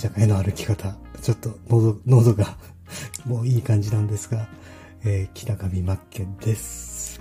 [0.00, 0.96] 社会の歩き方。
[1.20, 2.56] ちょっと喉、 喉が
[3.26, 4.48] もういい感じなんですが、
[5.04, 7.20] えー、北上真剣です。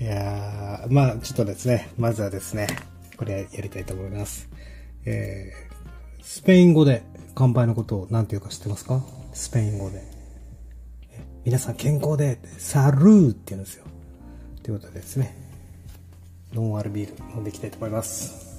[0.00, 2.68] いやー、まあちょっとですね、まずはですね、
[3.18, 4.48] これやりたいと思います。
[5.04, 7.02] えー、スペイン語で
[7.34, 9.04] 乾杯のことを何て言うか知ってますか？
[9.34, 10.02] スペイン語で。
[11.44, 13.84] 皆さん健康で、サルーって言うんですよ。
[14.62, 15.36] ということでですね、
[16.54, 18.49] ノンアルビール飲んでいきたいと思います。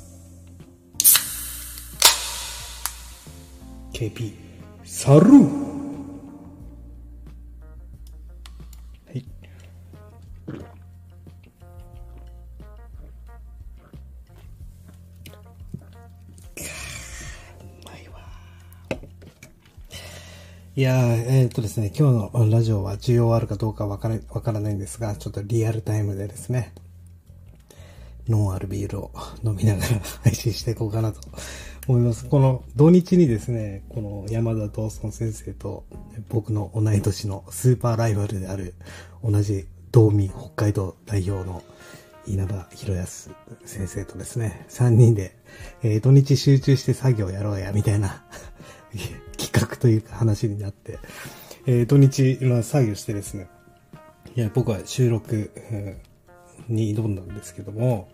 [3.94, 4.34] KP、
[4.84, 5.72] サルー。
[9.14, 9.26] い。
[20.74, 26.74] いやー、えっ、ー、とですね、今日のラジオは需要あるかどうかわからわからないんですが、ちょっとリアルタイムでですね、
[28.28, 29.12] ノンアルビールを
[29.44, 29.88] 飲みながら
[30.24, 31.20] 配信していこうかなと
[31.88, 32.26] 思います。
[32.28, 35.86] この土日にですね、この山田道尊先生と
[36.30, 38.76] 僕の同い年のスーパーライバルである
[39.24, 41.64] 同じ道民北海道代表の
[42.28, 43.32] 稲葉博康
[43.66, 45.36] 先生とですね、3人で、
[45.84, 48.24] えー、土日集中して作業やろうや、みたいな
[49.38, 51.00] 企画というか話になって、
[51.66, 53.48] えー、土日、まあ、作業してですね、
[54.36, 55.52] いや、僕は収録、
[56.68, 58.10] に挑んだんですけども、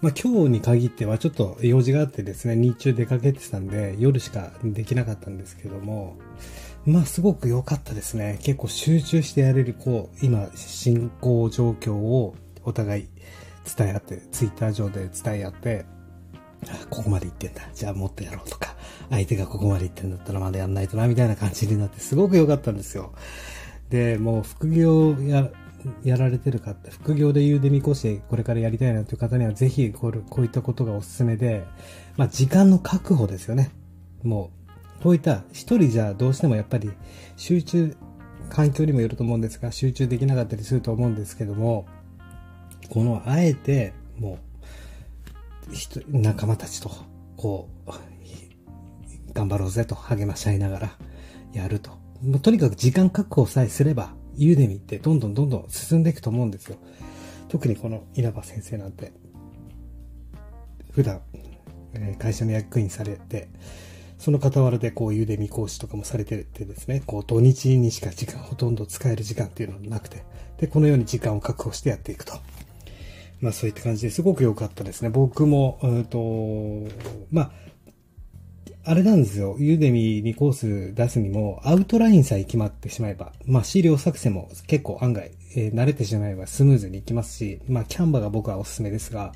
[0.00, 6.16] まあ、今日に限ってはちょっと用事があってですね、日中出かけてたんで、夜しかできなかったんですけども、
[6.86, 8.38] まあ、すごく良かったですね。
[8.42, 13.08] 結構集中してやれる、こう、今、進行状況をお互い
[13.76, 15.84] 伝え合って、ツイッター上で伝え合って、
[16.68, 17.62] あここまで行ってんだ。
[17.74, 18.76] じゃあもっとやろうとか、
[19.10, 23.12] 相手がここまで行ってんだったらまだやんないとな、みたいな感じになってすごく良かったんですよ。
[23.90, 25.50] で、もう副業や、
[26.02, 31.64] やられてる方、副業で言うでみこしてこれからやりたいなという方にはぜひこうこういったことがおすすめで、
[32.16, 33.70] まあ時間の確保ですよね。
[34.22, 34.50] も
[34.98, 36.90] う、こういった一人じゃどうしてもやっぱり
[37.36, 37.96] 集中、
[38.50, 41.86] 環境にもよると思うんですが、集中できなかったりすると思うんですけども、
[42.88, 44.38] このあえても
[46.10, 46.90] う仲間たちと、
[47.36, 47.90] こう、
[49.34, 50.90] 頑張ろうぜと励まし合いながら
[51.52, 51.92] やると。
[52.42, 56.76] とにかく時間確保さえすれば、ユーデミってどんどんどんどん進んでいくと思うんですよ。
[57.48, 59.12] 特にこの稲葉先生なんて、
[60.92, 61.20] 普段、
[61.94, 63.48] え会社の役員されて、
[64.18, 70.24] その傍らでこう、ユーデミ講師とかもされてるってですね、こう、土日にしか時間、ほとんど使える時間っていうのはなくて、
[70.58, 72.34] で、このように時間を確保してやっていくと。
[73.40, 75.10] まあそういった感じですごく良かったですね。
[75.10, 76.88] 僕も、うんと、
[77.30, 77.50] まあ、
[78.88, 79.54] あれなんですよ。
[79.58, 89.34] Udemy にコース出すにも、アウトラインさえ決まってしまえば、まあ資料作成も結構案外、えー、慣れてしまえばスムーズにいきますし、まあ Canva が僕はおすすめですが、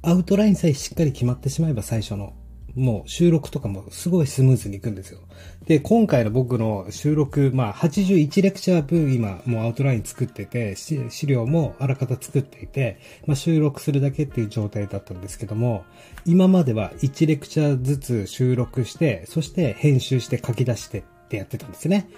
[0.00, 2.32] アウトラインさえしっかり決まってしまえば最初の
[2.76, 5.20] もう収録とかもすごいスムーズにいくんですよ。
[5.66, 15.84] で、今回の僕の収録、まあ81レクチャー分今もうアウトライン作ってて、資料もあらかた作っていて、まあ収録するだけっていう状態だったんですけども、
[16.26, 22.08] 今までは1レクチャーずつ収録して、そして編集して書き出してってやってたんですね。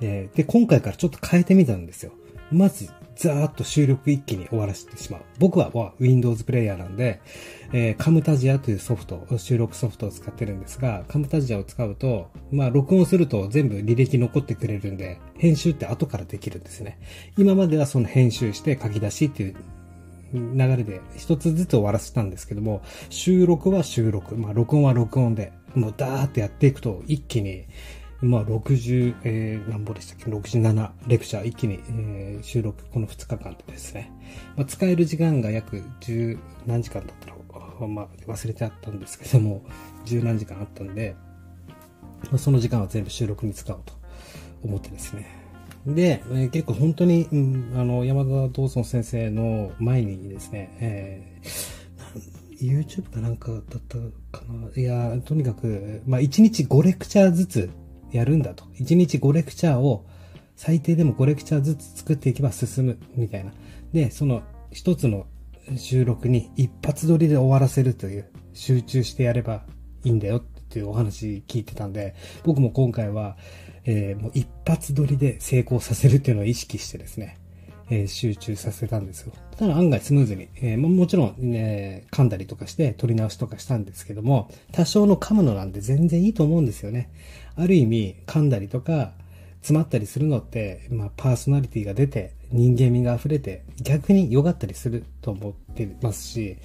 [0.00, 2.12] で、今回からちょっと変えてみたんですよ。
[2.52, 5.22] まず、ザーッと収録一気に終わらせてしまう。
[5.38, 7.20] 僕は Windows プレイヤーなんで、
[7.72, 16.98] えー、カムタジアというソフト、収録ソフトを使ってるんですが、カムタジアを使うと、まあ、録音すると全部履歴残ってくれるんで、編集って後からできるんですね。
[17.38, 19.56] 今まではその編集して書き出しっていう
[20.34, 27.64] 流れで一つずつ終わらせたんですけども、収録は収録、まあ、録音は録音で、もうダーってやっていくと一気に、
[28.22, 34.10] まあ、60、えー、何本でしたっけ ?67 レクチャー一気に、えー、収録、この2日間でですね。
[34.56, 37.36] まあ、使える時間が約10何時間だったの
[37.86, 39.62] まあ、忘れちゃったんですけども、
[40.06, 41.14] 10何時間あったんで、
[42.30, 43.92] まあ、その時間は全部収録に使おうと
[44.64, 45.26] 思ってですね。
[45.86, 53.98] で、えー、結構本当に、うん、あの、山田道尊先生の前にですね、えー、YouTube かなんかだった
[54.38, 54.80] かな？
[54.80, 57.70] いや、とにかく、まあ、1日5レクチャーずつ
[58.12, 58.64] やるんだと。
[58.78, 60.06] 1日5レクチャーを
[60.56, 63.52] 最低でも5レクチャーずつ作っていけば進むみたいな。
[63.92, 65.26] で、その一つの
[65.76, 69.64] 収録に一発撮りで終わらせるという集中してやれば
[70.04, 72.14] いいんだよっていうお話聞いてたんで、
[72.44, 73.36] 僕も今回は、
[73.84, 77.38] えー、もう一発撮りで成功させるっていうのを意識してですね、
[77.90, 79.32] えー、集中させたんですよ。
[79.56, 87.10] ただ案外スムーズに、えー、ももちろん、ね、噛んだりとかして撮り直しとかしたんですけども、多少の噛むのなんで全然いいと思うんですよね。
[87.56, 89.12] ある意味噛んだりとか、
[89.66, 96.56] 詰まったりするのって、まあ、パーソナリティが出て、人間味が溢れて、逆に良かったりすると思ってますし、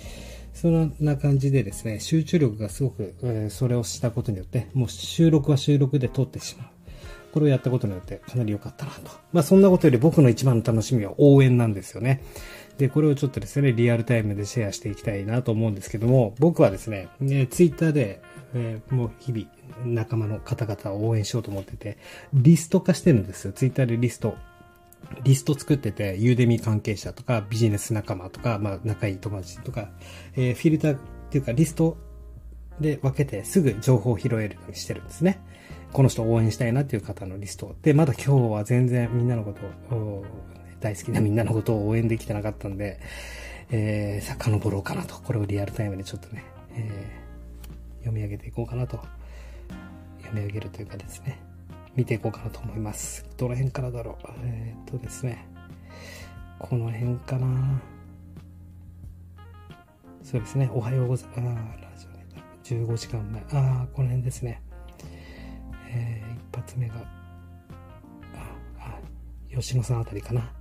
[0.54, 6.68] そんな感じでですね、集中力がすごく、えー、それをしたことによって、もう収録は収録で撮ってしまう。
[7.32, 9.12] これをやったことによってかなり良かったなと。
[9.34, 12.22] まあそんなことより僕の一番の楽しみは応援なんですよね。
[12.78, 18.22] で、これをちょっとですね、リアルタイムでシェアしていきたいなと思うんですけども、僕はですね、ねツイッターで、
[18.54, 19.46] えー、もう日々
[19.86, 21.98] 仲間の方々を応援しようと思ってて、
[22.34, 23.54] リスト化してるんですよ。
[23.54, 24.36] ツイッターでリスト。
[25.24, 29.90] リスト作ってて、ユーデミ関係者とか、ビジネス仲間とか、まあ、仲いい友達とか、
[30.36, 31.00] えー、フィルターっ
[31.30, 31.98] ていうか、リスト
[32.80, 35.40] で分けてすぐ情報を拾えるようにしてるんですね。
[35.94, 37.76] この人応援したいなっていう方のリスト。
[37.82, 39.54] で、まだ今日は全然みんなのこ
[39.90, 40.26] とを、
[40.80, 43.00] 大好きなみんなのことを応援できてなかったんで、
[43.70, 45.16] えー、遡ろうかなと。
[45.16, 46.44] これをリアルタイムでちょっとね、
[46.74, 49.00] えー、読み上げていこうかなと。
[50.22, 51.40] 読み上げるというかですね。
[51.96, 53.26] 見ていこうかなと思います。
[53.38, 54.28] どの辺からだろう？
[54.44, 55.46] えー、っとですね。
[56.58, 57.82] この辺かな。
[60.24, 60.70] そうですね。
[60.74, 62.08] おはようございます。
[62.64, 63.42] 15時間前。
[63.42, 64.62] ああ、この辺ですね。
[65.94, 66.96] えー、一発目が、
[68.36, 69.00] あ、あ、
[69.54, 70.52] 吉野さんあたりかな。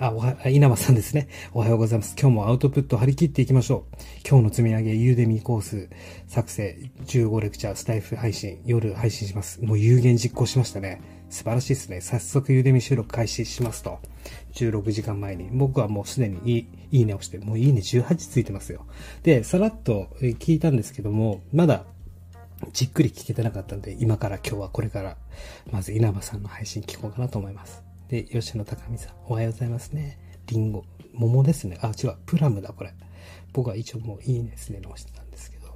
[0.00, 1.28] あ、おは、稲葉さんですね。
[1.52, 2.16] おはようございます。
[2.20, 3.96] 今日もアウトプット張り切っていきましょう。
[4.28, 5.88] 今日の積み上げ、ユーデミーコース
[6.26, 9.64] 作成、15レクチャー、スタイフ配信、夜配信します。
[9.64, 11.00] もう有言実行しましたね。
[11.30, 12.00] 素晴らしいですね。
[12.00, 14.00] 早速ユーデミ収録開始しますと。
[14.54, 15.48] 16時間前に。
[15.52, 18.86] 僕はもうすでにいい、いいねをして、もういいね18ついてますよ。
[19.22, 21.84] で、さらっと聞いたんですけども、まだ
[22.72, 25.16] じっくり聞けてなかったんで、今から今日はこれから、
[25.70, 27.82] まず稲葉さんの配信聞こうかなと思います。
[28.08, 30.18] で、吉野高見さん、おはようございますね。
[30.46, 31.78] リンゴ、桃ですね。
[31.80, 32.92] あ、違う、プラムだ、これ。
[33.52, 35.66] 僕は一応もういいですね、直してたんですけど。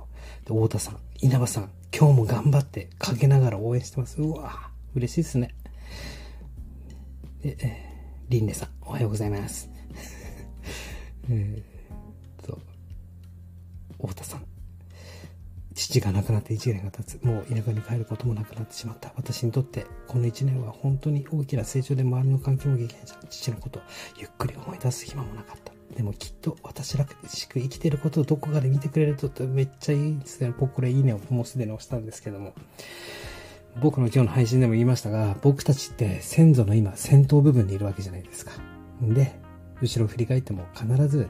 [0.44, 4.20] で、太田さん、稲葉さん、今日も頑張ってかけながら応援してます。
[4.20, 5.54] うわ嬉しいですね。
[7.42, 9.70] で、えー、リンネさん、おはようございます。
[11.30, 11.62] え
[12.42, 12.58] っと、
[14.00, 14.44] 太田さん、
[15.78, 17.20] 父が亡くなって1年が経つ。
[17.22, 19.12] もう田舎に帰ることもなくなってしまった。
[19.16, 23.26] 私にとってこの1年は本当に大きな成長で周りの環境も激変した。
[23.28, 23.82] 父のことを
[24.18, 25.72] ゆっくり思い出す暇もなかった。
[25.94, 30.52] でもきっと私らしく生きてることをどこかで見てくれるとめっちゃいいですね。
[30.58, 32.54] 僕これいいねをもうすでに押したんですけども。
[33.80, 38.52] 僕の今日の配信でも言いましたが、僕たちって先祖の今先頭部分にいるわけじゃないですか。
[39.00, 39.38] で、
[39.80, 41.28] 後ろを振り返っても必ず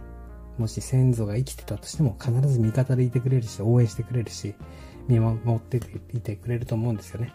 [0.59, 4.55] もし先祖が生きてたとしても必ず味方でいてくれるし、応援してくれるし、
[5.07, 7.33] 見守っていてくれると思うんですよね。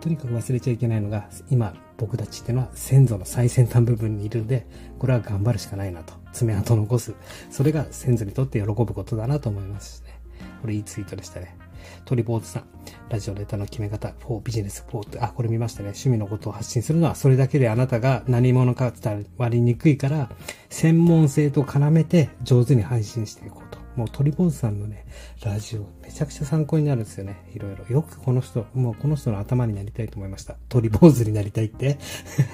[0.00, 4.66] とにかく忘れちゃいけないのが、今僕たちっていうのは先祖の最先端部分にいるんで、
[4.98, 6.14] これは頑張るしかないなと。
[6.32, 7.14] 爪痕残す。
[7.50, 10.20] それが先祖にとって喜ぶことだなと思いますしね。
[10.62, 11.56] これいいツイートでしたね。
[12.04, 12.64] トリボーズさん、
[13.08, 15.88] ラジオネタの決め方、フォービジネスフォーって、あ、これ見ましたね。
[15.88, 20.30] 趣味のことを発信するのは、それだけであなたが何者か伝わりにくいから、
[20.68, 23.78] 専門性と絡めて上手に配信していこうと。
[23.98, 25.06] もうトリボーズさんのね、
[25.44, 27.50] ラジオ、めちゃくちゃ参考になるんですよね。
[27.52, 27.84] いろいろ。
[27.88, 30.56] よくこの人、もうこの人の頭になりたいと思いました。
[30.68, 31.98] トリボーズになりたいって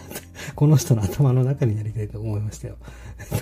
[0.57, 2.79] この人の頭の中になりたいと思いましたよ。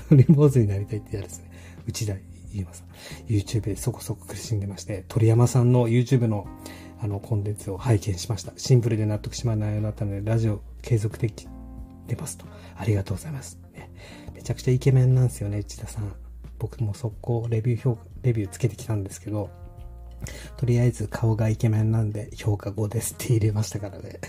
[0.09, 1.51] トリボーズになりたいってやるですね。
[1.87, 2.15] 内田
[2.55, 2.85] 言います。
[3.27, 6.47] YouTube でそこそこ苦しんでまして、鳥山さんの YouTube の
[7.01, 8.53] あのコンテンツを拝見しました。
[8.57, 11.49] シンプルで納得しまう内容だったので、ラジオ継続的
[12.07, 12.47] 出ますと。
[12.77, 13.59] ありがとうございます。
[13.75, 13.91] ね、
[14.35, 16.15] めちゃくちゃイケメンなんですよね、内田さん。
[16.61, 19.51] 僕も速攻レビュー評価、レビューつけてきたんですけど、
[20.57, 24.21] とりあえず顔がイケメンなんで評価5ですって入れましたからね。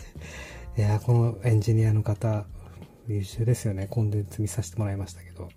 [0.75, 2.45] いやこのエンジニアの方、
[3.07, 3.85] 優秀ですよね。
[3.87, 5.49] コンテンツ見させてもらいましたけど。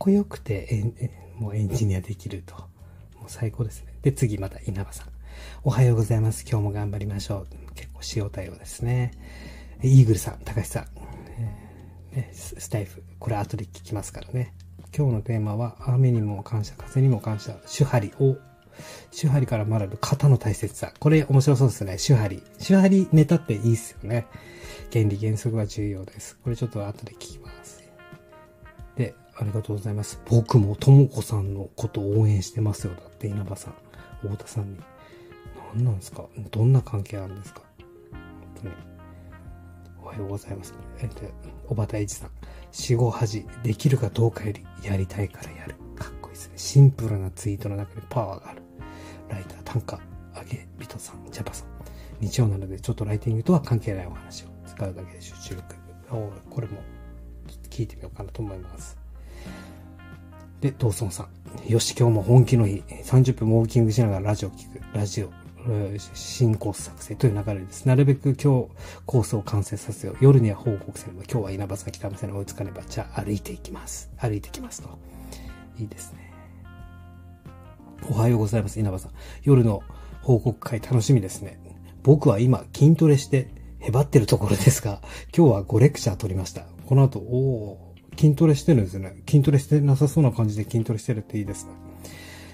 [0.00, 0.94] こよくてエン、
[1.42, 2.54] もうエンジニアできると。
[2.56, 2.68] もう
[3.26, 3.92] 最高ですね。
[4.00, 5.08] で、次また稲葉さん。
[5.62, 6.46] おはようございます。
[6.48, 7.74] 今日も頑張りましょう。
[7.74, 9.10] 結構塩対応ですね。
[9.82, 10.84] イーグルさん、高橋さん。
[12.16, 13.04] ね、スタイフ。
[13.18, 14.54] これ後で聞きますからね。
[14.96, 18.38] 今日のテーマは、雨にも感謝、風にも感謝、手張りを、
[19.14, 20.94] 手張りから学ぶ型の大切さ。
[20.98, 21.98] これ面白そうですね。
[21.98, 22.42] 手張り。
[22.58, 24.24] 手張りネタっていいっすよね。
[24.94, 26.38] 原理原則は重要です。
[26.42, 27.49] これちょっと後で聞きます。
[29.40, 30.20] ありがとうございます。
[30.28, 32.92] 僕もともこさんのこと応援してますよ。
[32.94, 33.74] だって稲葉さん、
[34.20, 34.78] 太田さんに。
[35.74, 36.24] 何なんですか？
[36.50, 37.62] どんな関係あるんですか？
[38.10, 38.20] 本
[38.62, 38.74] 当に。
[40.02, 40.74] おはようございます。
[41.00, 41.22] えっと、
[41.68, 42.30] 小畑一さん。
[42.70, 45.74] 死後恥、できるかどうかよりやりたいからやる。
[45.96, 46.52] かっこいいですね。
[46.56, 48.62] シンプルなツイートの中にパワーがある。
[49.28, 50.00] ライター、短歌、
[50.34, 51.68] あげ、ビトさん、ジャパさん。
[52.20, 55.74] 日曜なのでちょっとライティングとは関係ないお話を使うだけで集中力。
[56.50, 56.82] これも
[57.70, 58.98] 聞いてみようかなと思います。
[60.60, 61.26] で、ドーソンさ
[61.68, 61.72] ん。
[61.72, 62.82] よし、今日も本気の日。
[63.04, 64.80] 30分ウォーキングしながらラジオ聞く。
[64.94, 65.30] ラジオ、
[66.14, 67.86] 新コース作成という流れです。
[67.86, 68.68] なるべく今日
[69.06, 70.16] コースを完成させよう。
[70.20, 74.10] 夜には報告せねば、今日は稲葉さん北見せの追いつかねば、じゃあ歩いていきます。
[74.18, 74.98] 歩いてきますと。
[75.78, 76.30] いいですね。
[78.10, 79.12] おはようございます、稲葉さん。
[79.42, 79.82] 夜の
[80.20, 81.58] 報告会楽しみですね。
[82.02, 83.48] 僕は今筋トレして
[83.78, 85.00] へばってるところですが、
[85.34, 86.66] 今日は5レクチャー取りました。
[86.84, 87.89] この後、お
[88.20, 89.16] 筋トレしてるんですよね。
[89.26, 91.72] 筋トレしてなさそうな感じで筋トレしてるっていいですね。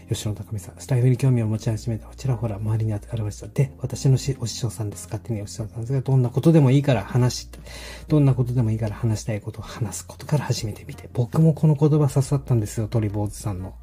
[0.08, 3.48] 吉野高美さん、スタイフに興味を持ち始めたちらほら周りに現れました。
[3.48, 5.06] で、私のしお師匠さんです。
[5.06, 7.58] 勝手にお師匠さんですが、どんなことでもいいから話して、
[8.06, 11.10] どんなことでもいいから話したいことを話すことから始めてみて。
[11.12, 13.74] 僕もこの言葉刺さったんですよ、鳥坊主さんの。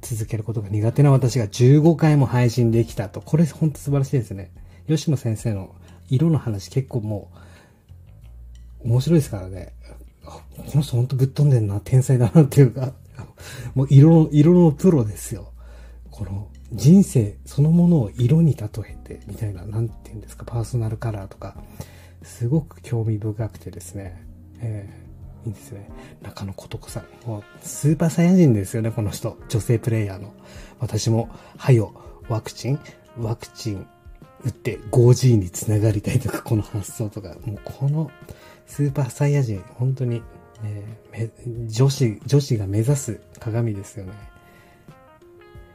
[0.00, 3.20] 続けることが苦手な私が15回も配信できたと。
[3.20, 4.50] これほんと素晴らしいですね。
[4.88, 5.74] 吉野先生の
[6.08, 7.30] 色の話結構も
[8.84, 9.74] う、面白いですからね。
[10.26, 10.42] こ
[10.74, 12.92] の人ほんとぶっ飛んでんな、天才だなっていうか、
[13.74, 15.52] もう色の、色のプロですよ。
[16.10, 21.56] この人生そのものを色に例えて、みたいな、なんて言うんですか、パーソナルカラーとか、
[22.22, 24.24] すごく興味深くてですね、
[24.60, 25.88] えー、いいんですね。
[26.22, 27.28] 中野琴子さん。
[27.28, 29.38] もう、スーパーサイヤ人ですよね、この人。
[29.48, 30.34] 女性プレイヤーの。
[30.80, 31.92] 私も、はよ、
[32.28, 32.80] ワクチン、
[33.18, 33.86] ワクチン
[34.44, 38.10] 打って 5G につながりたいとか、この発想とか、もうこの
[38.66, 40.22] スーパーサイヤ人、本当に、
[40.64, 44.12] えー、女子、女子が目指す鏡ですよね。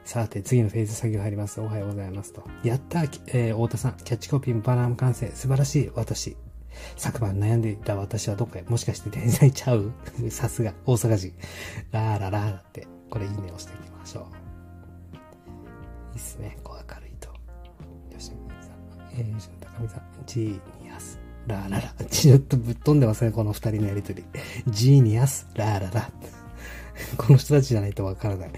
[0.03, 1.62] さて、次のフェーズ作業入ります。
[1.62, 2.43] おはようございますと。
[2.63, 5.27] やった、えー、太田さん、キャッチコピーバナーム完成。
[5.29, 6.36] 素晴らしい、私。
[6.98, 9.91] 昨晩悩んでいた私はどっかへ、もしかして天才ちゃう？
[10.29, 11.33] さすが、大阪人。
[11.91, 16.13] ラーララーって、これいいね押していきましょう。
[16.13, 17.29] いいっすね、こう明るいと。
[17.29, 18.38] よし、さん、
[19.13, 21.19] えー、高見さん、ジーニアス。
[21.48, 22.05] ラーララ。
[22.10, 24.24] ちょっとぶっ飛んでますね、この二人のやりとり。
[24.67, 26.10] ジーニアス、ラーララ。
[27.17, 28.51] この人たちじゃないとわからない。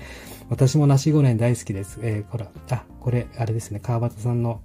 [0.49, 1.99] 私もナシゴレン大好きです。
[2.01, 4.61] えー、ほら、あ、これ、あれですね、川端さんの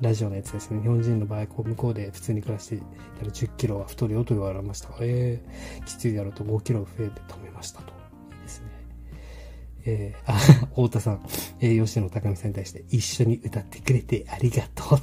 [0.00, 0.80] ラジオのやつですね。
[0.80, 2.80] 日本人の場合、こう向こうで普通に暮らしてい
[3.18, 4.88] たら10キロは太るよと言われました。
[5.00, 7.99] えー、きついだろうと5キロ増えて止めましたと。
[9.86, 10.34] えー、あ、
[10.66, 11.26] 太田さん、
[11.60, 14.98] えー、吉野高見さんに対して一緒に歌ってくれてありがとう。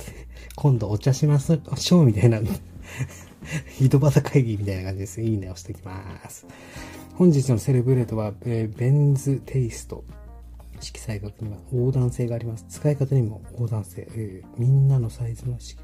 [0.56, 2.40] 今度お茶しますしょうみたいな、
[3.80, 5.22] 井戸端会議みたいな感じです。
[5.22, 6.46] いいね、押しておきます。
[7.16, 10.04] 本日のセレブレートは、えー、ベンズテイスト。
[10.80, 12.66] 色彩学には横断性があります。
[12.70, 14.08] 使い方にも横断性。
[14.12, 15.82] えー、みんなのサイズの色、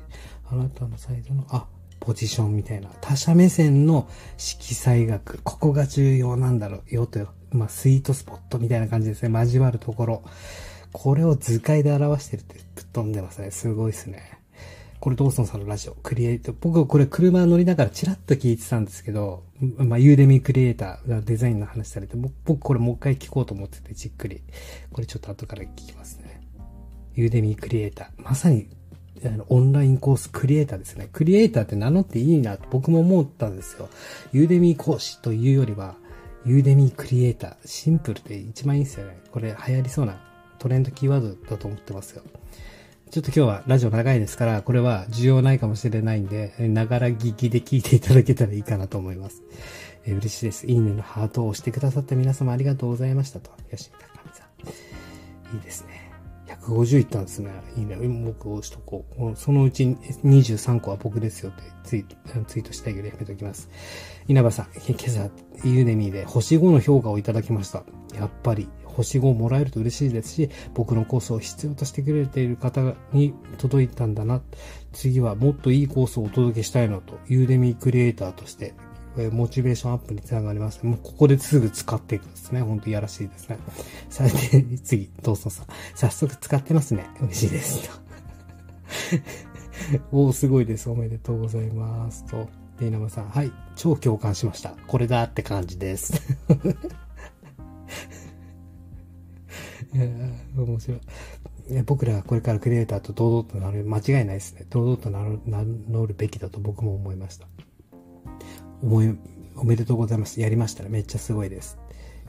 [0.51, 1.67] あなたのサイズの、あ、
[2.00, 2.89] ポジションみたいな。
[3.01, 4.07] 他者目線の
[4.38, 5.41] 色彩学。
[5.43, 9.39] ここが重要なんだろうよと、まあ、スイートスポットみたいな感じですね。
[9.39, 10.24] 交わるところ。
[10.91, 13.51] これを図解で表してるってぶっ飛んでますね。
[13.51, 14.39] すごいですね。
[15.00, 16.53] これドーソンさんのラジオ、クリエイト。
[16.53, 19.43] 僕これ車乗りながらチラッと聞いてたんですけど、
[19.77, 24.41] まあ、ユーデミークリエイターがデザインの話されて、僕これもう一回聞こうと思っててじっくり。
[24.93, 26.41] これちょっと後から聞きますね。
[27.15, 28.24] ユーデミークリエイター。
[28.24, 28.69] まさに、
[29.25, 31.10] あの、オンラインコースクリエイターですね。
[31.12, 33.89] クリエイターって名乗っていいなと僕も思ったんですよ。
[34.31, 35.98] ユーデミー講師というよりは、
[36.45, 37.55] ユーデミークリエイター。
[37.65, 39.17] シンプルで一番いいですよね。
[39.31, 40.19] これ流行りそうな
[40.59, 42.23] トレンドキーワードだと思ってますよ。
[43.12, 49.43] ちょっと今日はラジオ長いですから、これは需要ないかもしれないんで、ながら聞きで聞いていただけたらいいかなと思います。
[50.05, 50.67] えー、嬉しいです。
[50.67, 53.51] いいねのハートを押してくださった皆様ありがとうございましたと。
[53.71, 54.45] よし、高見さ
[55.53, 55.55] ん。
[55.55, 56.12] いいですね。
[56.47, 57.51] 150いったんですね。
[57.77, 57.95] いいね。
[58.25, 59.35] 僕押しとこう。
[59.35, 59.83] そのうち
[60.23, 62.05] 23個は僕ですよってツイ
[62.47, 63.69] ツイートしたいけどやめときます。
[64.27, 65.29] 稲葉さん、今朝、
[65.65, 67.83] ユーデミーで星5の評価をいただきました。
[68.15, 74.41] やっぱり星5をもらえると嬉しいですし、僕のコースを必要としてくれている方に届いたんだな。
[74.93, 78.73] 次はもっといいコースをお届けしたいのと、ユーデミークリエイターとして、
[79.31, 80.83] モチベーションアップにつながります。
[80.83, 82.61] もうここですぐ使っていくんですね。
[82.61, 83.59] ほんといやらしいですね。
[84.09, 85.65] さて、次、どうぞさん。
[85.95, 87.05] 早速使ってますね。
[87.21, 88.01] 嬉しいです。
[90.11, 90.89] おー、すごいです。
[90.89, 92.25] おめでとうございます。
[92.25, 92.62] と。
[92.87, 93.29] 稲葉さん。
[93.29, 93.51] はい。
[93.75, 94.75] 超共感しました。
[94.87, 96.13] これだって感じです。
[99.93, 100.05] いや
[100.55, 100.99] 面白い。
[101.85, 104.65] 僕らがこれからクリエイターと堂々となる、間違いないですね。
[104.69, 105.39] 堂々と名
[105.89, 107.47] 乗るべきだと僕も思いました。
[108.81, 109.17] 思い、
[109.55, 110.41] おめでとうございます。
[110.41, 110.89] やりましたね。
[110.89, 111.77] めっちゃすごいです。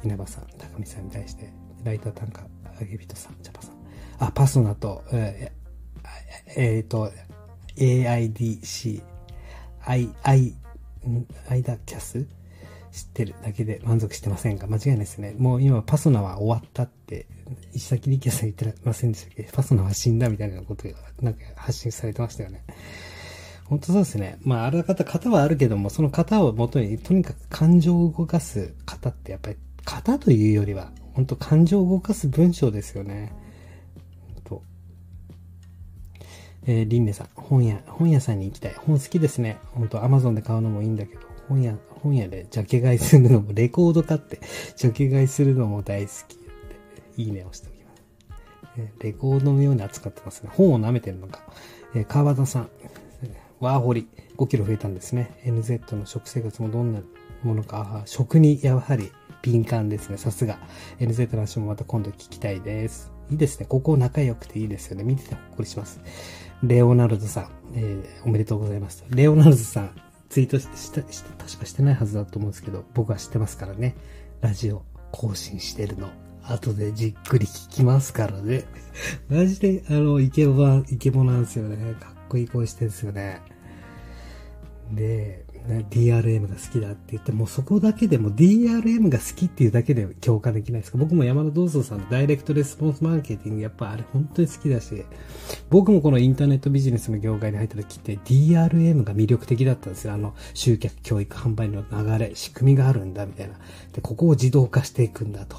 [0.05, 2.47] 稲葉さん、高見さんに対して、ライター単価、
[2.81, 3.75] あげびとさん、ジャパさん。
[4.19, 7.11] あ、パソナと、えー、えー、と、
[7.77, 9.03] AIDC、
[9.87, 10.55] I、I、
[11.49, 12.27] 間キャス？
[12.93, 14.67] 知ってるだけで満足してませんか？
[14.67, 15.35] 間違いないですね。
[15.37, 17.27] もう今パソナは終わったって、
[17.73, 19.49] 石崎力也さん言ってませんでしたっけ？
[19.53, 22.65] パソナは死んだみたいなことがなんか発信されてましたよね。
[23.67, 24.39] 本当そうですね。
[24.43, 33.33] まあ、あらかた型はあるけども、その型をもとに、とにかく感情を動かす型ってやっぱり、型というよりは、本当感情を動かす文章ですよね。
[36.67, 38.75] えー、リンネさん、本屋、本屋さんに行きたい。
[38.75, 39.59] 本好きですね。
[39.75, 44.41] 本当アマゾンで買うのもいいんだけど、本屋、本屋でジャケ買いするのも、レコード買って
[44.77, 46.13] ジャケ買いするのも大好
[47.17, 48.03] き、いいねをしておきます。
[48.79, 50.51] えレコードのように扱ってますね。
[50.53, 51.43] 本を舐めてるのか。
[51.95, 52.69] え川端さん、
[53.61, 55.33] ワーホリ、5キロ増えたんですね。
[55.45, 57.01] NZ の食生活もどんな
[57.43, 60.17] ものか、食にやはり敏感ですね。
[60.17, 60.59] さすが。
[60.99, 63.13] NZ の話もまた今度聞きたいです。
[63.31, 63.67] いいですね。
[63.67, 65.05] ここ仲良くていいですよね。
[65.05, 66.01] 見ててほっこりします。
[66.67, 69.05] レオナルドさん、えー、おめでとうございます。
[69.11, 69.91] レオナルドさん、
[70.31, 73.95] ツイートして、した、た、確かしてないはずだと思うんですけど、僕は知ってますからね。
[74.41, 76.09] ラジオ更新してるの。
[76.43, 78.65] 後でじっくり聞きますからね。
[79.29, 81.95] マジで、あの、イケボは、イケボなんですよね。
[82.01, 83.43] かっこいい声してるんですよね。
[84.93, 95.05] で、ね DRM が好きだって言って、もうそこだけでも DRM が好きっていうだけで共感できないですか僕も山田道蔵さんのダイレクトレスポンスマーケティング、やっぱあれ本当に好きだし、
[95.71, 100.15] 僕もこのインターネットビジネスの業界に入った時って DRM が魅力的だったんですよ。
[100.15, 103.55] あの、集客、教育、販売の流れ、仕組みがあるんだ、みたいな。
[103.93, 105.57] で、ここを自動化していくんだと。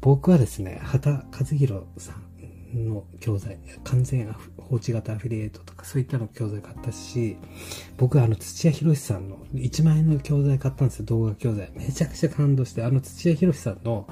[0.00, 2.29] 僕はですね、畑和弘さん
[2.74, 7.36] の教材、完全放置型アフィリエイトとかそういったの教材買ったし、
[7.96, 11.70] 僕はあの土屋博さんの1万円の教材買ったんですよ、動画教材。
[11.74, 14.08] めちゃくちゃ感動して、あの土屋博さんの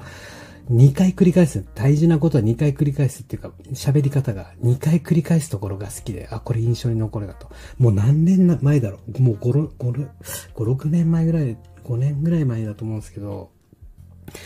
[0.69, 1.65] 2回繰り返す。
[1.73, 7.49] 大事なことは2回繰り返すっていうか、喋り方が2回繰り返すところが好きで、あ、これ印象に残るなと。
[7.79, 10.09] もう何年前だろうもう5、5、5、
[10.55, 13.51] 6年前ぐらい、5年ぐらい前だと思うんですけど、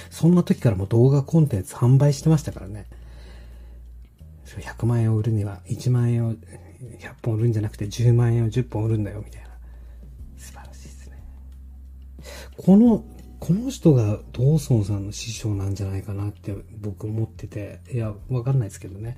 [0.10, 2.86] そんな時からもう動画コンテンツ販売してましたからね。
[4.60, 6.38] 100万円を売るには1万円を100
[7.22, 9.50] 本売るんじゃなくて10万円を10本売るんだよ、みたいな。
[10.38, 11.24] 素晴らしいですね。
[12.58, 13.04] この、
[13.40, 19.18] この人がドーソンさんの師匠なんじゃないかなって僕思ってて、いや、わかんないですけどね。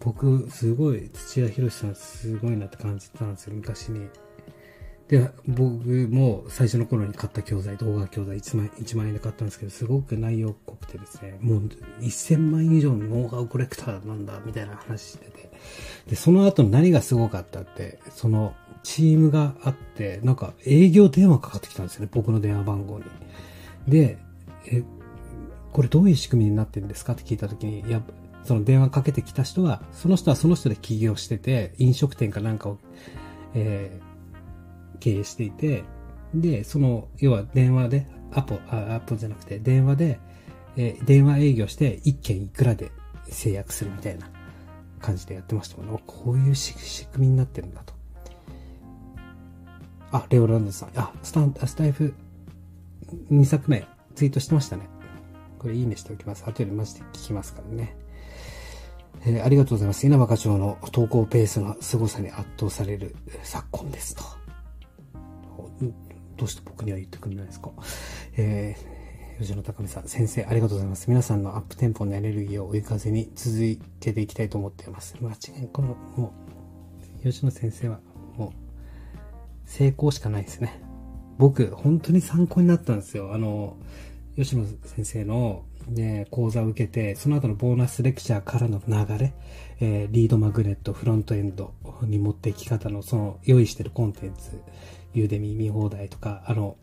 [0.00, 4.08] 僕、すごい、土屋博さんすごいなって感じたんですよ、昔に。
[5.08, 11.68] で、僕も最初の頃に買った教材、動画教材1万 ,1 万円で買ったんですけど、すごく内容濃くてですね、もう
[12.00, 15.50] 1000万以上のノウハウコレクターなんだ、みたいな話してて。
[16.08, 23.04] で、その後何がすごかったって、そのチームがあって、なんか営業電話かかってきたんですよね、僕の電話番号に。
[23.88, 24.18] で、
[24.66, 24.82] え、
[25.72, 28.02] これどういう仕組みになってるんですかって聞いたときに、や、
[28.44, 32.78] その電話かけてきた人は、その人はその人で起業してて、飲食店かなんかを、
[33.54, 34.11] えー
[35.02, 35.82] 経営していて、
[36.32, 40.20] で、その、要は電話で、アポ、あ、アポじゃなくて、電話で、
[40.76, 42.92] えー、電話営業して、一件いくらで
[43.24, 44.30] 制約するみたいな
[45.00, 46.00] 感じでやってましたもんね。
[46.06, 47.94] こういう仕組みになってるんだと。
[50.12, 50.90] あ、レオランドさん。
[50.94, 52.14] あ、スタン、スタイフ
[53.30, 53.84] 2作目
[54.14, 54.88] ツイートしてましたね。
[55.58, 56.44] これいいねしておきます。
[56.46, 57.96] 後でマジで聞きますからね。
[59.26, 60.06] えー、ありがとうございます。
[60.06, 64.41] 稲葉課長の投稿ペースの凄さに圧倒される昨今ですと。
[66.36, 67.70] どうして僕には言ってくれないですか？
[68.36, 71.08] えー、吉野高美さん、先生、ありがとうございます。
[71.08, 73.56] 皆さんのアップテンポのエネルギーを追い風に続
[74.00, 75.16] けていきたいと思っています。
[75.20, 76.32] 間違いこの、も
[77.22, 78.00] う、吉野先生は、
[78.36, 78.50] もう、
[79.64, 80.82] 成功しかないですね。
[81.38, 83.32] 僕、本当に参考になったんですよ。
[83.34, 83.76] あの、
[84.36, 89.34] 吉野先生の、ね、講座を受けて、その後のボーナスレクチャーからの流れ、
[89.80, 91.74] えー、リードマグネット、フロントエンド
[92.06, 94.60] に持っていき方の、その、用意してるコンテンツ、
[95.14, 96.76] ユーデミ見放題とか、あの、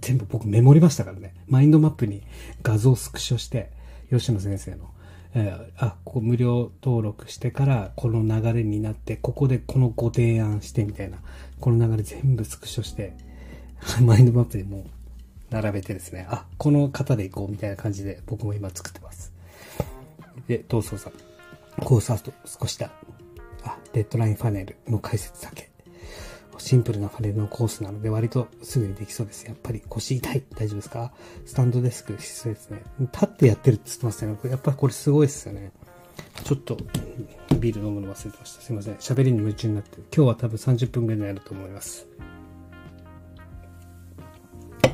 [0.00, 1.34] 全部僕メモりましたからね。
[1.46, 2.22] マインドマップに
[2.62, 3.70] 画像スクショして、
[4.10, 4.90] 吉野先生の、
[5.34, 11.18] えー、あ、ここ無料登録してからこの流れになって、ここでこのご提案してみたいな、
[11.60, 13.14] この流れ全部スクショして、
[14.02, 14.84] マインドマップでもう
[15.50, 19.32] 並べてですね、あ、この方で行こうみたいな感じで僕も今作ってます。
[20.46, 21.12] で、闘争さん。
[21.84, 22.90] コースアウト少しだ。
[23.64, 25.70] あ、デッドラインファネルの解説だけ。
[26.58, 29.46] シンプルなファネルのコースなので割とすぐにできそうです。
[29.46, 30.42] やっぱり腰痛い。
[30.54, 31.12] 大丈夫ですか？
[31.46, 32.82] スタンドデスク必須ですね。
[33.00, 34.38] 立ってやってるって言ってますね。
[34.44, 35.72] やっぱりこれすごいですよね。
[36.44, 36.76] ちょっと
[37.58, 38.60] ビール飲むの忘れてました。
[38.60, 38.94] すいません。
[38.96, 40.00] 喋りに夢中になって。
[40.14, 42.06] 今日は多分30分ぐらいになると思います。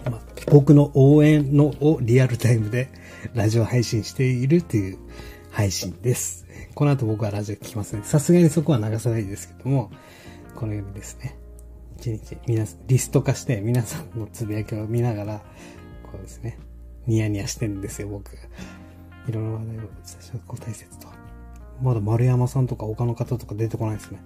[0.05, 0.21] まあ、
[0.53, 2.91] 僕の応援のをリアルタイムで
[3.35, 4.99] ラジオ配信しているという
[5.51, 6.46] 配信です。
[6.77, 8.03] この後僕はラジオ聞きますね。
[8.05, 9.91] さすがにそこは流さないですけども、
[10.55, 11.35] このようにですね。
[11.97, 15.39] 一日、皆さん、リスト化して皆さんのつぶやきを見ながら、
[16.03, 16.59] こうですね、
[17.07, 18.31] ニヤニヤしてるんですよ、僕。
[19.27, 21.09] いろんな話題を最初こう大切と。
[21.81, 24.23] まだ丸山さんとか他の方とか出てこないですね。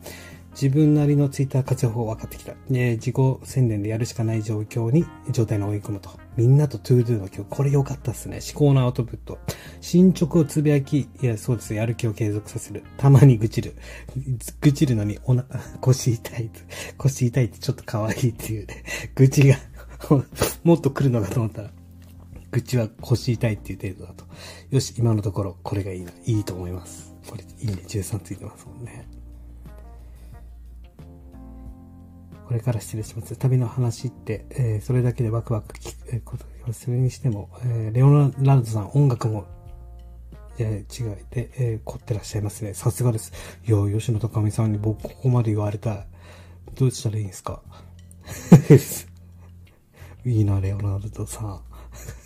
[0.51, 2.55] 自分なりのツイッター活用法分かってきた。
[2.69, 6.11] ね、自己宣伝でやるしかない状況に、状態に追い込むと。
[6.37, 8.41] みんなと To Do の今日、これ良かったっすね。
[8.55, 9.39] 思考のアウトプット。
[9.81, 11.75] 進捗をつぶやき、いや、そうです。
[11.75, 12.85] やる気を継続させる。
[12.97, 13.75] たまに愚痴る。
[14.61, 15.45] 愚痴るのに、おな、
[15.81, 16.51] 腰痛い。
[16.97, 18.85] 腰痛いってちょっと可愛いっていうね。
[19.15, 19.57] 愚痴が
[20.63, 21.71] もっと来るのかと思ったら、
[22.53, 24.25] 愚痴は腰痛いっていう程度だと。
[24.71, 26.13] よし、今のところ、これがいいな。
[26.27, 27.13] いいと思います。
[27.27, 27.83] これ、いいね。
[27.87, 29.07] 13ついてますもんね。
[32.51, 33.37] これから失礼します。
[33.37, 39.47] 旅の話って、えー、それだけでワクワク聞くことがそれにしても、えー、レオナルドさん、音楽も、
[40.59, 42.75] えー、違いで、えー、凝ってらっしゃいますね。
[42.75, 43.33] さすがです。
[43.69, 46.07] いや、吉野高美さんに僕ここまで言われたら、
[46.75, 47.63] どうしたらいいんですか？
[50.27, 51.61] いいな、レオナルドさん。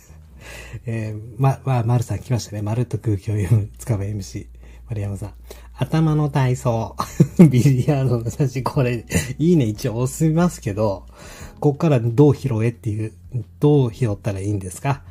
[0.87, 2.63] えー、ま、まあ、丸さん来ましたね。
[2.63, 4.47] 丸と空気を読む、つかむ MC。
[4.87, 5.33] 丸山さん。
[5.77, 6.95] 頭の体操。
[7.49, 9.05] ビリヤードの写真、これ、
[9.37, 11.05] いいね、一応押しますけど、
[11.59, 13.13] こっからどう拾えっていう、
[13.59, 15.03] どう拾ったらいいんですか？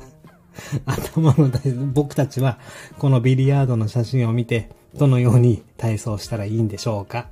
[0.86, 2.58] 頭の体操、僕たちは、
[2.98, 7.28] このビリヤードの写真を見て、どのように体操したらいいんでしょうか？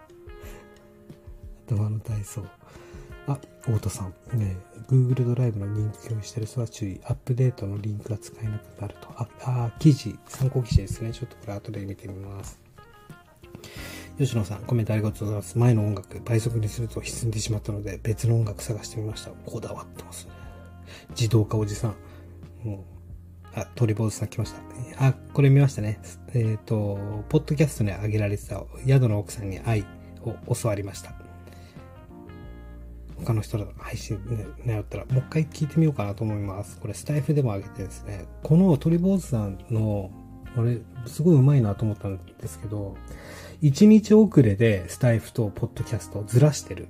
[1.68, 2.42] 頭の体操。
[3.26, 4.38] あ、太田さん。
[4.38, 4.56] ね
[4.88, 7.00] Google ドライブのリンク共有してる人は注意。
[7.04, 9.08] アップデートのリンクが使えなくなると。
[9.16, 11.12] あ、あ記事、参考記事ですね。
[11.12, 12.60] ちょっとこれ後で見てみます。
[14.18, 15.58] 吉野さん、コメントありがとうございます。
[15.58, 19.30] 前の音楽、倍速にすると沈んでしまったので、別の音楽探してみました。
[19.30, 20.32] こだわってますね。
[21.10, 21.94] 自動化おじさん。
[22.62, 22.84] も
[23.54, 25.06] う、あ、鳥坊主さん来ました。
[25.06, 26.00] あ、これ見ましたね。
[26.28, 29.84] えっ、ー、と、ポッドキャストに上げられてた宿の奥さんに愛
[30.22, 31.23] を教わりました。
[33.18, 34.18] 他の人の配信
[34.64, 36.78] ね、やったら、もう一回聞いてみようかなと思います。
[36.78, 40.10] これスタイフでも上げてですね、この鳥坊主さんの、
[40.56, 42.96] あれ、すごい上手いなと思ったんですけど、
[43.62, 46.88] 1日遅れでスタイフとポッドキャストをずらしてる。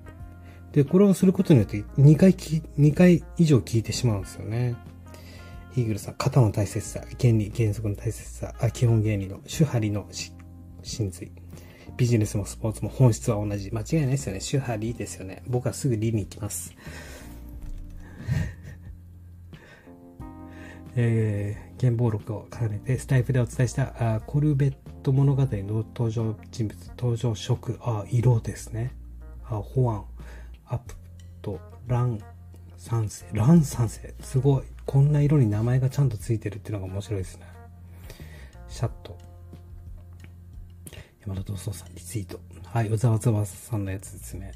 [0.73, 4.75] で、これをすることによって2回き、2回以上聞いてしまうんですよね。
[5.77, 10.07] イーグルさん、型の大切さ、原理、原則の大切さ、あ基本原理の主張の
[10.83, 11.33] 真髄。
[11.97, 13.71] ビジネスもスポーツも本質は同じ。
[13.71, 14.41] 間違いないですよね。
[14.41, 15.43] 主派理ですよね。
[15.47, 16.75] 僕はすぐ理に行きます。
[20.97, 25.49] えー、原簿録を重ねて、スタイフでお伝えしたあコルベット物語の
[25.95, 28.93] 登場人物、登場色、あ、色ですね。
[29.45, 30.05] あ、保安、
[30.67, 30.95] アップ
[31.43, 32.19] と、ラン
[32.77, 33.27] 三世。
[33.33, 34.15] ラン三世。
[34.21, 34.63] すごい。
[34.87, 37.47] こんな色に名前がちゃんとついてるっていうのが面白いですね。
[38.69, 39.17] シャット。
[41.27, 42.39] 山田道宗さんリツイート。
[42.67, 44.53] はい、小沢翼さんのやつですね。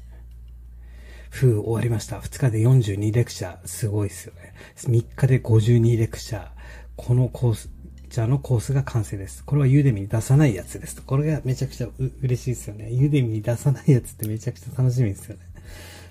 [1.31, 2.19] ふう、終わりました。
[2.19, 3.67] 2日で42レクチャー。
[3.67, 4.53] すごいっすよね。
[4.77, 6.47] 3日で52レクチャー。
[6.95, 7.71] このコース、
[8.09, 9.43] じゃあのコースが完成です。
[9.43, 11.01] これはユーデミに出さないやつです。
[11.01, 11.87] これがめちゃくちゃ
[12.21, 12.91] 嬉しいですよね。
[12.91, 15.41] ユーデミに出さないやつってめちゃくちゃ楽しみですよね。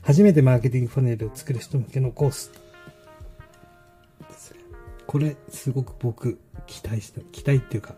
[0.03, 2.51] 初めてマーケティングファネルを作る人向けのコース。
[5.07, 7.95] これ、すごく僕、期待して、期待っていうか、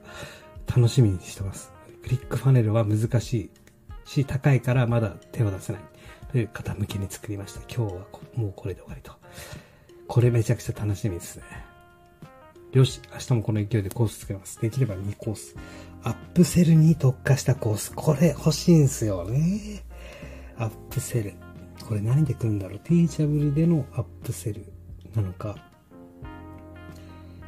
[0.66, 1.79] 楽しみにしてます。
[2.02, 3.50] クリックファネルは難しい
[4.04, 5.82] し、高いからまだ手を出せない
[6.32, 7.60] という方向けに作りました。
[7.62, 9.12] 今日はもうこれで終わりと。
[10.08, 11.44] これめちゃくちゃ楽しみですね。
[12.72, 14.60] よし、明日もこの勢いでコース作ります。
[14.60, 15.56] できれば2コース。
[16.02, 17.92] アップセルに特化したコース。
[17.92, 19.82] これ欲しいんすよね。
[20.56, 21.34] アップセル。
[21.86, 22.78] これ何で来るんだろう？
[22.80, 24.72] ティーチャブルでのアップセル
[25.14, 25.56] なのか、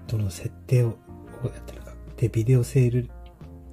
[0.09, 0.99] どの設定を
[1.45, 1.93] やってるか。
[2.17, 3.11] で、ビデオセール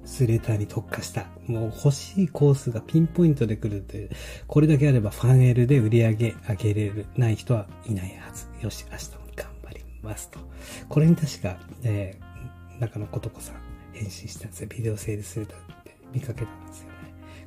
[0.04, 4.10] スレーターに特化した、もう欲しいコースがピンポイントで来るという、
[4.46, 8.46] これだけあればファンエルで売り上げ上げれる、ない人はいないはず。
[8.62, 10.38] よし、明日も頑張りますと。
[10.88, 13.56] これに確か、えー、中野ことこさん
[13.92, 14.68] 返信したんですよ。
[14.68, 16.94] ビデオセールスレーターって見かけたんですよね。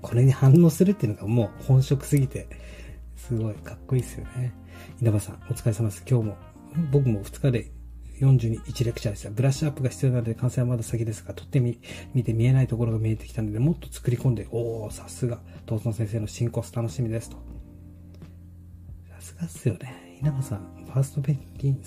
[0.01, 2.47] これに反応するっていうのがもう本職すぎて、
[3.15, 4.53] すごいかっこいいですよね。
[5.01, 6.03] 稲葉さん、お疲れ様です。
[6.09, 6.37] 今日も、
[6.91, 7.71] 僕も2日で
[8.19, 9.30] 41レクチャーでした。
[9.30, 11.80] ブラッシュアップが必要なので完成はまだ先ですが、撮ってみ、
[12.13, 17.38] 見て見えないところが見えてきたので、もっと作り込んで、おー、さすが、東村先生の新コース楽しみですと。
[19.15, 20.17] さすがっすよね。
[20.21, 21.82] 稲葉さん、ファーストペンギン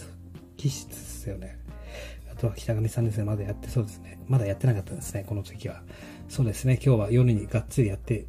[0.56, 1.58] 気質っすよね。
[2.30, 3.24] あとは北上さんですね。
[3.24, 4.18] まだやってそうですね。
[4.28, 5.82] まだやってなかったですね、この時は。
[6.28, 6.74] そうですね。
[6.74, 8.26] 今日は夜にがっつりやって、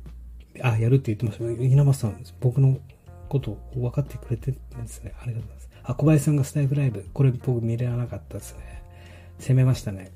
[0.62, 1.64] あ、やるって言ってました。
[1.64, 2.80] 稲葉さん、僕の
[3.28, 5.14] ことを分かってくれてるんですね。
[5.20, 5.57] ありがとうございます。
[5.88, 8.84] あ、小林さんがスタイフライブ、これ僕見れなかったですね。
[9.40, 10.12] 攻めましたね。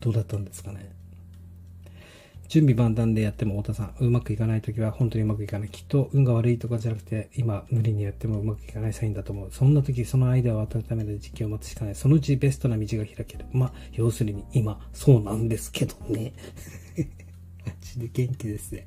[0.00, 0.90] どうだったんですかね。
[2.48, 5.68] 準備万端でやっても太田さん、うまくいかないときは本当にうまくいかない。
[5.68, 9.50] きっと運が悪いとかじゃなくて、今無理にやってもうまくいかないサインだと思う。
[9.52, 11.94] そんな時、そのアイデアを与えるための時期を待つしかない。
[11.94, 13.44] そのうちベストな道が開ける。
[13.52, 16.32] まあ、要するに今、そうなんですけどね。
[17.82, 18.86] ジで元気ですね。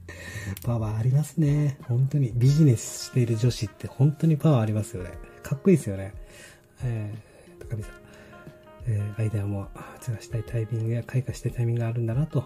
[0.63, 1.77] パワーありますね。
[1.83, 2.31] 本当に。
[2.33, 5.11] ビジネスしている女子って本当にパワーありますよね。
[5.43, 6.13] かっこいいですよね。
[6.83, 7.93] えー、高見さん。
[8.87, 12.43] えー、アイデアも発芽したいタイミングや開花したいタイミングがあるんだなと、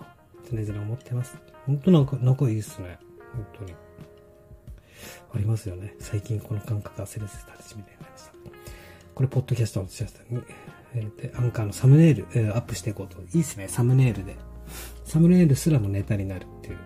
[0.51, 1.37] 常々思ってます。
[1.65, 2.97] 本当なんか、仲いいっすね。
[3.33, 3.73] 本当に。
[5.33, 5.95] ありますよね。
[5.99, 8.31] 最近この感覚がせれせ始めてました。
[9.13, 10.43] これ、ポッドキャストの写真に、
[10.93, 13.21] えー、で、アンカーのサムネイル、えー、アップしていこうと。
[13.33, 14.35] いいっすね、サムネイルで。
[15.03, 16.77] サムネイルすらもネタになるっていう。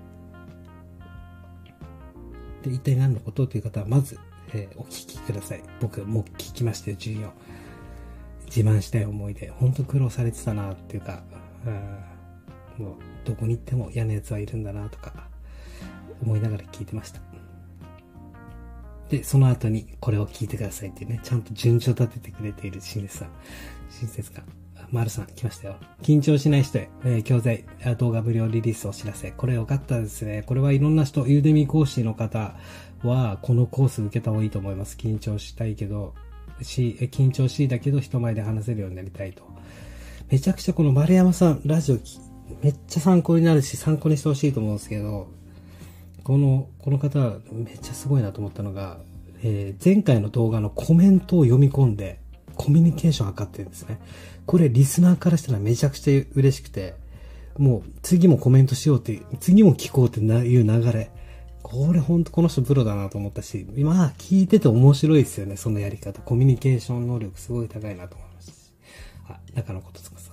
[2.63, 4.19] で、一体何のことという方は、まず、
[4.53, 5.63] えー、お聞きください。
[5.79, 7.29] 僕、も聞きましたよ、14。
[8.45, 11.23] 自慢したい思いで、本当苦労されてたなっていうか、
[11.65, 15.27] うんもう、どこに行っても嫌な奴はいるんだなとか、
[16.21, 17.21] 思いながら聞いてました。
[19.09, 23.29] で、その後にこれを聞いてくださいっていうね、ちゃんと順序立ててくれている親切さん、
[23.89, 24.43] 親切感。
[24.91, 25.75] 丸さん来ましたよ。
[26.01, 27.65] 緊張しない人へ、えー、教材、
[27.97, 29.31] 動画無料リリースお知らせ。
[29.31, 30.43] これ良かったですね。
[30.45, 32.55] これはいろんな人、ユーデミ講師の方
[33.03, 34.97] は、このコース受けた方がいいと思います。
[34.97, 36.15] 緊張したいけど、
[36.61, 39.43] し、緊張しいだけど人前で話せるようになりたいと。
[40.29, 41.97] めちゃくちゃこの丸山さん、ラジオ
[42.61, 45.27] めっちゃ参考になるし、参考にしてほしいと思うんですけど、
[46.23, 47.19] この、この方、
[47.51, 48.99] めっちゃすごいなと思ったのが、
[49.41, 52.19] えー、前回の動画のコメントを読み込んで、
[52.55, 53.99] コミュニケーションを図ってるんですね。
[54.49, 56.95] これリスナーからしたらめちゃくちゃ嬉しくて、
[57.59, 61.11] もう次もコメントしようって、次も聞こうっていう流れ。
[61.61, 66.19] これほんとこの人プロだなと思ったし、まあ聞いてて面白いですよね、そのやり方。
[66.23, 68.55] コミュニケーション能力すごい高いなと思いましたし。
[69.27, 70.31] あ、中野こととかさ、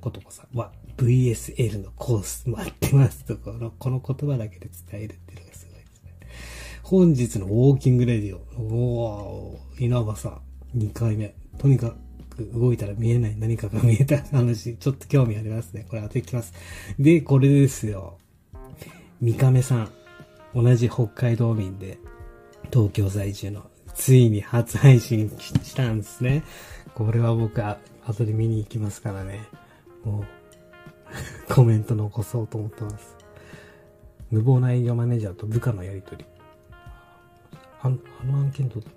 [0.00, 6.10] ことこさんは VSL のコース待ってますとこの、この言葉だけで伝えるっていうのがすごいですね。
[6.82, 8.40] 本日のウォーキングレディオ。
[8.60, 10.40] おー、稲葉さ
[10.74, 11.36] ん、2回目。
[11.58, 12.03] とにかく
[12.42, 15.86] 動いたら見えない何かが見えた話、ちょっと興味ありますね。
[15.88, 16.52] これ当てきます。
[16.98, 18.18] で、これですよ。
[19.20, 19.92] 三亀さん。
[20.54, 21.98] 同じ北海道民で、
[22.72, 26.44] 東京在住の、ついに初配信したんですね。
[26.94, 29.40] これは僕は後で見に行きますからね。
[30.04, 30.24] もう、
[31.52, 33.16] コメント残そうと思ってます。
[34.30, 36.24] 無謀な営業マネージャーと部下のやりとり。
[37.82, 38.90] あのあの案件どうだ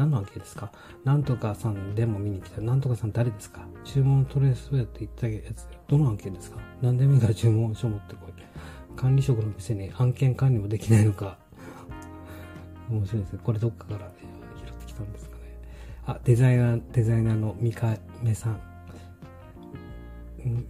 [0.00, 0.72] 何の案件ですか？
[1.04, 2.62] なんとかさんでも見に来た。
[2.62, 3.66] なんとかさん誰ですか？
[3.84, 6.58] 注文取れそうやって言ったやつどの案件ですか？
[6.80, 8.32] 何でもいいから注文書持ってこい。
[8.96, 11.36] 管理職の店に案件管理もできないのか。
[12.88, 13.40] 面白いですね。
[13.44, 14.10] これどっかから
[14.56, 15.42] 拾ってきたんですかね。
[16.06, 17.98] あ、デザイナー、デザイナーの三亀
[18.34, 18.60] さん。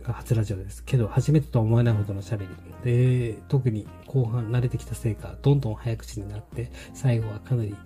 [0.02, 0.82] が初ラジオです。
[0.84, 2.48] けど、初めてとは思えないほどの喋り。
[2.84, 7.76] で、特に後半慣れてきたせいか、どんどん早口になって、最後はかなり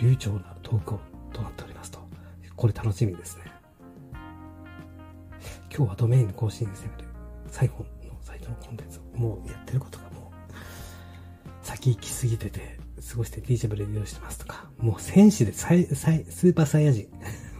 [0.00, 0.94] 流暢なトーク
[1.32, 2.00] となっておりますと。
[2.56, 3.44] これ楽しみですね。
[5.74, 7.08] 今日はドメイン更新に攻める
[7.48, 7.84] 最後の
[8.22, 12.78] サイトのコンテンツもうやってることがもう先行きすぎてて、
[13.10, 17.06] 過ごしてティーチャブルで利用してますとか、もう戦士でサイサイスーパーサイヤ人。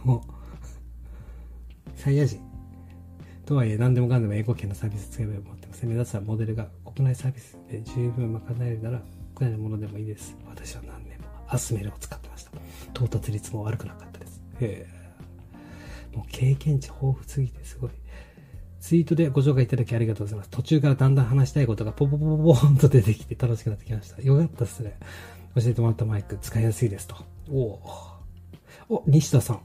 [0.03, 2.41] もう、サイヤ人。
[3.45, 5.85] とはいえ何でもかんでも英語圏のサービス使えば思ってます。
[5.85, 9.01] 目指すはモデルが国内サービスで十分賄えるなら
[9.35, 10.35] 国内のものでもいいです。
[10.47, 10.81] 私は
[11.51, 12.51] アスメルを使ってました。
[12.93, 14.41] 到達率も悪くなかったです。
[14.61, 14.87] え、
[16.15, 17.91] もう経験値豊富すぎてすごい。
[18.79, 20.49] ツイートでご紹介いただきありがとうございます。
[20.49, 24.21] 途中からだんだん話したいことがポポポポポンと出てきて楽しくなってきました。
[24.21, 24.97] よかったっすね。
[25.55, 27.15] 教えてもらったマイク使いやすいですと。
[27.49, 27.79] お
[28.89, 29.61] お、西田さん。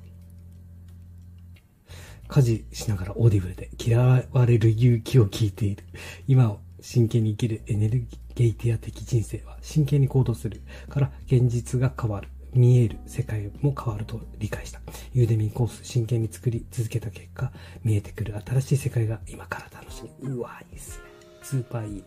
[2.28, 5.84] 家事しながら Audible で嫌われる勇気を聞いている。
[6.26, 12.28] 今を真剣に生きるエネルゲーティア的人生は真剣に行動するから現実が変わる。
[12.56, 14.80] 見える世界も変わると理解した。
[15.12, 17.52] Udemy コース真剣に作り続けた結果、
[17.84, 20.30] 見えてくる新しい世界が今から楽しみ。
[20.30, 21.04] うわ、いいっすね。
[21.42, 22.02] スーパーいいね。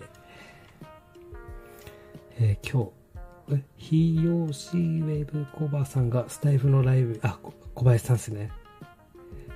[2.39, 2.91] えー、今
[3.49, 7.37] 日、え、ひよしウェブコバさんがスタイフのライブ、あ、
[7.75, 8.49] 小林さんですね。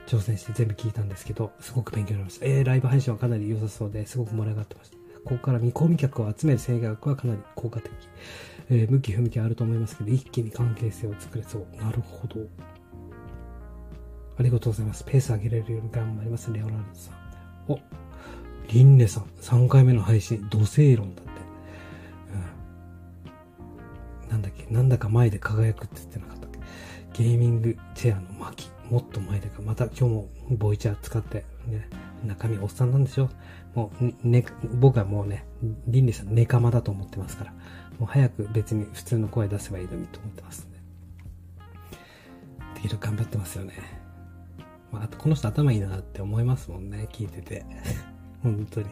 [0.05, 2.45] 挑戦して全部聞いたんですけど、すごく勉強になりました。
[2.45, 5.02] えー、ライブ配信はかなり良さそうで、すごく盛り上がってました。
[5.25, 7.91] ここから見込み客を集める戦略はかなり効果的。
[8.69, 11.65] えー、向き不向きあると思いますけど、一気に関係性を作れそう。
[11.81, 12.35] なるほど。
[14.37, 15.03] ありがとうございます。
[15.03, 16.51] ペース上げられるように頑張ります。
[16.51, 17.15] レオナルドさん。
[17.67, 17.79] お、
[18.69, 19.23] リンネさん。
[19.41, 20.47] 3回目の配信。
[20.49, 21.31] 土星論だって。
[24.25, 24.29] うん。
[24.29, 24.65] なんだっけ？
[24.73, 26.49] なんだか前で輝くって言ってなかったっ
[27.13, 27.23] け？
[27.23, 28.69] ゲーミングチェアの巻。
[28.89, 29.61] もっと前でか。
[29.61, 31.87] また今日もボイチャー使って、ね。
[32.23, 33.29] 中身おっさんなんでしょ？
[33.75, 35.45] もう、ね、僕はもうね、
[35.87, 37.51] リンネさんネカマだと思ってますから。
[37.99, 40.77] もう早く別に普通の声出せばいいのにと思ってますんで。
[42.75, 43.73] できる頑張ってますよね。
[44.91, 47.65] まあ、あとこの人頭いいなって思いますもんね、聞いてて。
[48.41, 48.87] 本当に。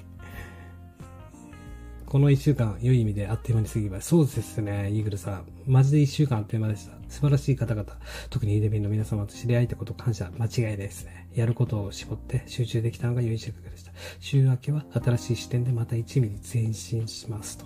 [2.12, 5.46] この一週間、良い意味であっという間に過ぎまそうですね、イーグルさん。
[5.66, 6.92] マジで一週間あっという間でした。
[7.08, 7.86] 素晴らしい方々、
[8.30, 11.30] 特にイーデビンの皆様と知り合えたこと感謝、間違いないですね。
[11.34, 13.94] やることを絞って集中できたのが良い収穫でした。
[14.20, 17.66] 週明けは新しい視点でまた1ミリ前進しますと。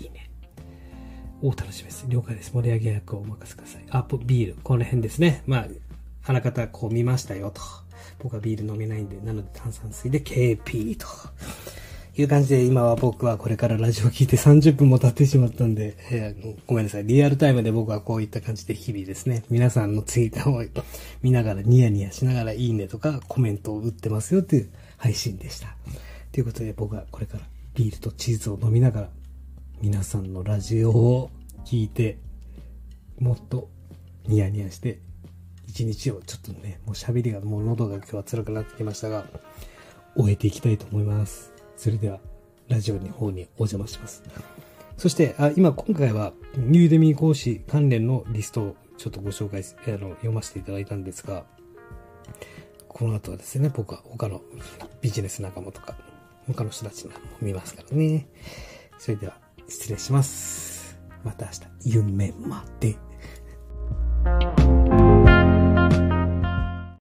[0.00, 0.30] いいね。
[1.42, 2.04] お楽しみです。
[2.06, 2.52] 了解です。
[2.52, 3.84] 盛り上げ役をお任せください。
[3.90, 4.56] アップビール。
[4.62, 5.42] この辺ですね。
[5.46, 5.66] まあ、
[6.26, 7.62] あらかたこう見ましたよと。
[8.20, 11.08] 僕はビール飲めないんで、なので炭酸水で KP と。
[12.14, 17.06] いう感じで今は僕はこれからラジオを聞いて30分も経ってしまったんで、えー、ごめんなさい。
[17.06, 20.62] リアルタイムで僕はこういった感じで日々ですね、皆さんのツイッターを
[21.22, 25.74] 見ながらニヤニヤしながらいいねとかコメントを打ってますよっていう配信でした。
[26.32, 27.44] ということで僕はこれから
[27.74, 29.08] ビールとチーズを飲みながら
[29.80, 31.30] 皆さんのラジオを
[31.64, 32.18] 聞いて
[33.18, 33.68] もっと
[34.26, 35.00] ニヤニヤして
[35.66, 39.24] 一日をちょっとね、もう喋りがもう喉が今日は辛くなってきましたが、
[40.14, 41.51] 終えていきたいと思います。
[41.82, 42.20] それでは、
[42.68, 44.22] ラジオの方にお邪魔します。
[44.96, 51.44] そして、あ今、今回は、ニューデミー講師関連のリストをちょっとご紹介、あの、読ませていただいたんですが、
[52.86, 54.42] この後はですね、僕は他の
[55.00, 55.96] ビジネス仲間とか、
[56.46, 58.28] 他の人たちも見ますからね。
[59.00, 60.96] それでは、失礼します。
[61.24, 61.50] また明
[61.82, 62.96] 日、夢まで。